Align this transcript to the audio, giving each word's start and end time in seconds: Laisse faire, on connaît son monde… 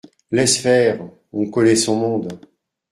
Laisse 0.31 0.57
faire, 0.57 1.07
on 1.31 1.51
connaît 1.51 1.75
son 1.75 1.95
monde… 1.95 2.39